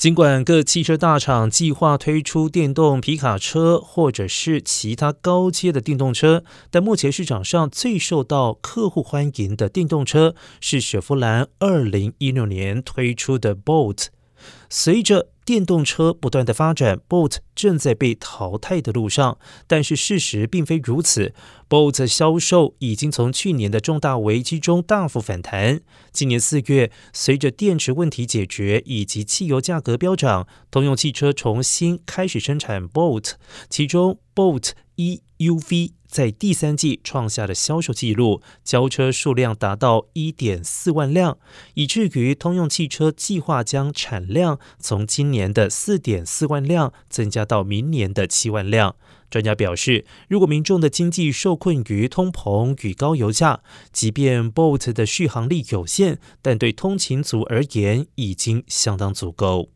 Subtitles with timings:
[0.00, 14.06] 尽管各汽车大厂计划推出电动皮卡车或者是其他高阶的电动车，但目前市场上最受到客户欢迎的电动车是雪佛兰二零一六年推出的 Bolt。
[14.68, 19.38] 随着电动车不断的发展，Bolt 正在被淘汰的路上。
[19.66, 21.34] 但是事实并非如此
[21.68, 25.80] ，Bolt 销售已经从去年的重大危机中大幅反弹。
[26.12, 33.32] 今年四月，随着电池问题解决以及汽油价格飙涨，通用汽车重新开始生产 Bolt，
[33.68, 34.70] 其中 Bolt
[35.40, 35.92] UV。
[36.06, 41.38] 在第三季创下的销售纪录，交车数量达到一点四万辆，
[41.74, 48.96] 以至于通用汽车计划将产量从今年的四点四万辆增加到明年的七万辆。
[49.30, 53.60] 专家表示，如果民众的经济受困于通膨与高油价，
[53.92, 59.70] 即便 Bolt 的续航力有限，但对通勤族而言已经相当足够。